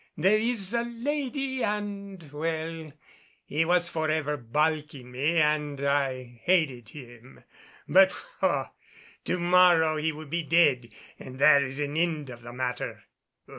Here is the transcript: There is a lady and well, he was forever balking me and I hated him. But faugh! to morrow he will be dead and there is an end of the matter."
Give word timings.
There 0.17 0.39
is 0.39 0.73
a 0.73 0.81
lady 0.81 1.63
and 1.63 2.27
well, 2.33 2.91
he 3.45 3.65
was 3.65 3.87
forever 3.87 4.35
balking 4.35 5.11
me 5.11 5.37
and 5.39 5.79
I 5.79 6.41
hated 6.43 6.89
him. 6.89 7.43
But 7.87 8.11
faugh! 8.11 8.71
to 9.25 9.37
morrow 9.37 9.97
he 9.97 10.11
will 10.11 10.25
be 10.25 10.41
dead 10.41 10.89
and 11.19 11.37
there 11.37 11.63
is 11.63 11.79
an 11.79 11.97
end 11.97 12.31
of 12.31 12.41
the 12.41 12.51
matter." 12.51 13.03